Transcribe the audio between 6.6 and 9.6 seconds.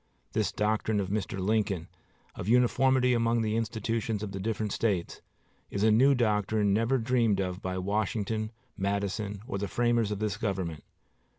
never dreamed of by Washington, Madison, or